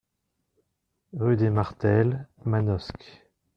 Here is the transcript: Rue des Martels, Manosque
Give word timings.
Rue 1.13 1.37
des 1.37 1.51
Martels, 1.51 2.27
Manosque 2.43 3.21